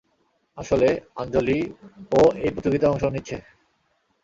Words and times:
আসলে 0.57 0.87
আঞ্জলি 1.15 1.59
ও 2.11 2.21
এই 2.43 2.51
প্রতিযোগিতায় 2.53 2.91
অংশ 2.93 3.03
নিচ্ছে। 3.05 3.37